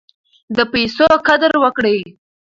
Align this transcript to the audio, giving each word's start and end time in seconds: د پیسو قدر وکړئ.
د 0.55 0.59
پیسو 0.73 1.07
قدر 1.27 1.51
وکړئ. 1.63 1.99